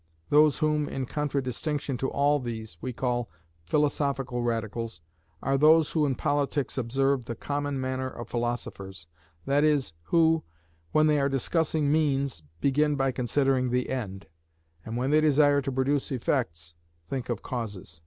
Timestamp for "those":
0.31-0.57, 5.59-5.91